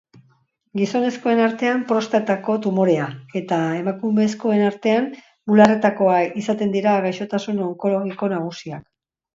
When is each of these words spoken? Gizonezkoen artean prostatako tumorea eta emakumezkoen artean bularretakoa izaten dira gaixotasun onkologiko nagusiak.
Gizonezkoen 0.79 1.41
artean 1.47 1.83
prostatako 1.91 2.55
tumorea 2.63 3.09
eta 3.43 3.61
emakumezkoen 3.83 4.67
artean 4.71 5.11
bularretakoa 5.53 6.19
izaten 6.45 6.77
dira 6.79 6.99
gaixotasun 7.09 7.65
onkologiko 7.71 8.35
nagusiak. 8.39 8.87